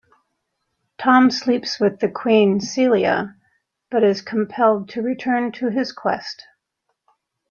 [0.97, 3.35] Tom sleeps with the queen, Celia,
[3.91, 6.43] but is compelled to return to his quest.